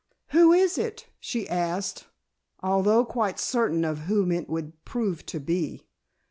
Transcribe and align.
"Who 0.29 0.51
is 0.51 0.79
it?" 0.79 1.05
she 1.19 1.47
asked, 1.47 2.07
although 2.63 3.05
quite 3.05 3.37
certain 3.39 3.85
of 3.85 3.99
whom 4.09 4.31
it 4.31 4.49
would 4.49 4.83
prove 4.83 5.23
to 5.27 5.39
be. 5.39 5.85